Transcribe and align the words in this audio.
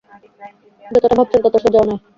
যতটা 0.85 1.07
ভাবছেন 1.11 1.39
তত 1.45 1.55
সোজাও 1.63 1.83
নয়। 1.87 1.99